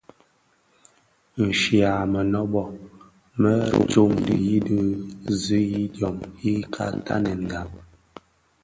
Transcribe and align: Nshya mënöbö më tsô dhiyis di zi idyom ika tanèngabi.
Nshya 1.47 1.91
mënöbö 2.11 2.63
më 3.41 3.53
tsô 3.89 4.03
dhiyis 4.25 4.63
di 4.67 4.79
zi 5.43 5.61
idyom 5.83 6.17
ika 6.51 6.85
tanèngabi. 7.05 7.79